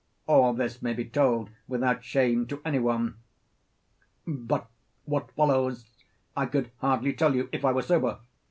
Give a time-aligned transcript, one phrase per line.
[0.25, 3.17] All this may be told without shame to any one.
[4.25, 4.65] But
[5.05, 5.85] what follows
[6.35, 8.17] I could hardly tell you if I were sober.